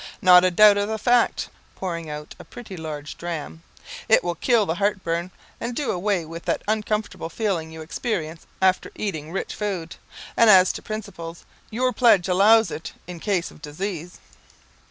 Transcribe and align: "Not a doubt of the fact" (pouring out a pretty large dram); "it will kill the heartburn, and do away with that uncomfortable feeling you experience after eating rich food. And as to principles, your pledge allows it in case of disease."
"Not 0.19 0.43
a 0.43 0.49
doubt 0.49 0.79
of 0.79 0.87
the 0.89 0.97
fact" 0.97 1.47
(pouring 1.75 2.09
out 2.09 2.33
a 2.39 2.43
pretty 2.43 2.75
large 2.75 3.19
dram); 3.19 3.61
"it 4.09 4.23
will 4.23 4.33
kill 4.33 4.65
the 4.65 4.73
heartburn, 4.73 5.29
and 5.59 5.75
do 5.75 5.91
away 5.91 6.25
with 6.25 6.45
that 6.45 6.63
uncomfortable 6.67 7.29
feeling 7.29 7.71
you 7.71 7.83
experience 7.83 8.47
after 8.63 8.91
eating 8.95 9.31
rich 9.31 9.53
food. 9.53 9.97
And 10.35 10.49
as 10.49 10.73
to 10.73 10.81
principles, 10.81 11.45
your 11.69 11.93
pledge 11.93 12.27
allows 12.27 12.71
it 12.71 12.93
in 13.05 13.19
case 13.19 13.51
of 13.51 13.61
disease." 13.61 14.17